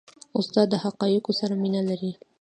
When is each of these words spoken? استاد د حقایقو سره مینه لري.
استاد 0.39 0.67
د 0.71 0.75
حقایقو 0.83 1.31
سره 1.39 1.53
مینه 1.61 1.81
لري. 1.89 2.11